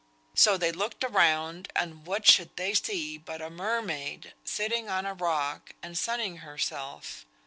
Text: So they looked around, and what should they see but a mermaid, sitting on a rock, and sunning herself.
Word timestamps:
So 0.33 0.57
they 0.57 0.71
looked 0.71 1.03
around, 1.03 1.71
and 1.75 2.07
what 2.07 2.25
should 2.25 2.55
they 2.55 2.73
see 2.73 3.19
but 3.19 3.39
a 3.39 3.51
mermaid, 3.51 4.33
sitting 4.43 4.89
on 4.89 5.05
a 5.05 5.13
rock, 5.13 5.73
and 5.83 5.95
sunning 5.95 6.37
herself. 6.37 7.23